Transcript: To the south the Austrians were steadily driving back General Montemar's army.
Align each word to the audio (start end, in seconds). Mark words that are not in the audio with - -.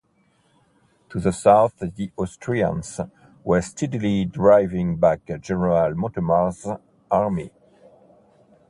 To 1.11 1.19
the 1.19 1.31
south 1.31 1.75
the 1.77 2.11
Austrians 2.17 2.99
were 3.43 3.61
steadily 3.61 4.25
driving 4.25 4.95
back 4.97 5.19
General 5.41 5.93
Montemar's 5.93 6.65
army. 7.11 7.51